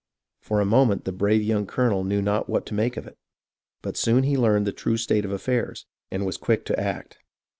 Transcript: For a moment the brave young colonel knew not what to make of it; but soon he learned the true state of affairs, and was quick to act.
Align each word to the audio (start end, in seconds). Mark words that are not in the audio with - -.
For 0.39 0.59
a 0.59 0.65
moment 0.65 1.05
the 1.05 1.11
brave 1.11 1.43
young 1.43 1.67
colonel 1.67 2.03
knew 2.03 2.23
not 2.23 2.49
what 2.49 2.65
to 2.65 2.73
make 2.73 2.97
of 2.97 3.05
it; 3.05 3.19
but 3.83 3.97
soon 3.97 4.23
he 4.23 4.35
learned 4.35 4.65
the 4.65 4.71
true 4.73 4.97
state 4.97 5.25
of 5.25 5.31
affairs, 5.31 5.85
and 6.09 6.25
was 6.25 6.37
quick 6.37 6.65
to 6.65 6.79
act. 6.79 7.19